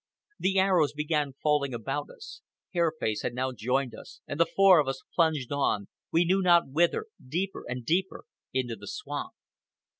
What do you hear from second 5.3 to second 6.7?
on, we knew not